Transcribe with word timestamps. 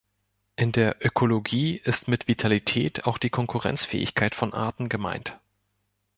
In 0.55 0.71
der 0.71 0.97
Ökologie 1.05 1.77
ist 1.77 2.07
mit 2.07 2.27
Vitalität 2.27 3.05
auch 3.05 3.19
die 3.19 3.29
Konkurrenzfähigkeit 3.29 4.33
von 4.33 4.51
Arten 4.51 4.89
gemeint. 4.89 5.37